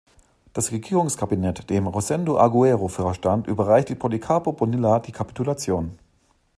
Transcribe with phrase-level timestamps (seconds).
[0.53, 5.95] Das Regierungskabinett, dem Rosendo Agüero vorstand, überreichte Policarpo Bonilla die Kapitulation.